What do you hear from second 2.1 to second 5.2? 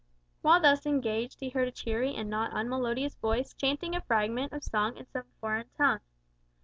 and not unmelodious voice chanting a fragment of song in